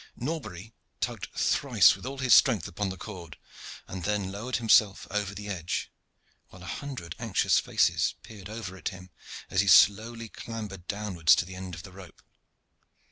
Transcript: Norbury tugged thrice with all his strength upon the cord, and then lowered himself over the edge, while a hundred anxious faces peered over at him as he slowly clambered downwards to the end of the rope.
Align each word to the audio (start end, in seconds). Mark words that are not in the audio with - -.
Norbury 0.15 0.73
tugged 0.99 1.27
thrice 1.37 1.95
with 1.95 2.07
all 2.07 2.17
his 2.17 2.33
strength 2.33 2.67
upon 2.67 2.89
the 2.89 2.97
cord, 2.97 3.37
and 3.87 4.03
then 4.03 4.31
lowered 4.31 4.55
himself 4.55 5.05
over 5.11 5.35
the 5.35 5.47
edge, 5.47 5.91
while 6.47 6.63
a 6.63 6.65
hundred 6.65 7.13
anxious 7.19 7.59
faces 7.59 8.15
peered 8.23 8.49
over 8.49 8.75
at 8.75 8.89
him 8.89 9.11
as 9.51 9.61
he 9.61 9.67
slowly 9.67 10.27
clambered 10.27 10.87
downwards 10.87 11.35
to 11.35 11.45
the 11.45 11.53
end 11.53 11.75
of 11.75 11.83
the 11.83 11.91
rope. 11.91 12.23